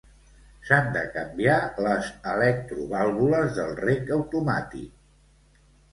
[0.69, 1.57] S'han de canviar
[1.87, 5.61] les electrovàlvules del reg automàtic